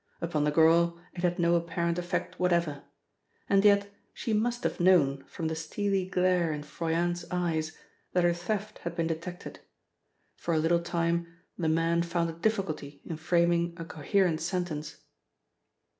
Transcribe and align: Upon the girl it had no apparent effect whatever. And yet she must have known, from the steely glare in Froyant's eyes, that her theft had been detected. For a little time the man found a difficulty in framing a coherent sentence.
Upon 0.19 0.45
the 0.45 0.51
girl 0.51 0.99
it 1.13 1.21
had 1.21 1.37
no 1.37 1.53
apparent 1.53 1.99
effect 1.99 2.39
whatever. 2.39 2.81
And 3.47 3.63
yet 3.63 3.93
she 4.15 4.33
must 4.33 4.63
have 4.63 4.79
known, 4.79 5.23
from 5.25 5.47
the 5.47 5.55
steely 5.55 6.09
glare 6.09 6.51
in 6.51 6.63
Froyant's 6.63 7.23
eyes, 7.29 7.77
that 8.13 8.23
her 8.23 8.33
theft 8.33 8.79
had 8.79 8.95
been 8.95 9.05
detected. 9.05 9.59
For 10.35 10.55
a 10.55 10.59
little 10.59 10.81
time 10.81 11.27
the 11.55 11.69
man 11.69 12.01
found 12.01 12.31
a 12.31 12.33
difficulty 12.33 12.99
in 13.05 13.17
framing 13.17 13.75
a 13.77 13.85
coherent 13.85 14.41
sentence. 14.41 14.95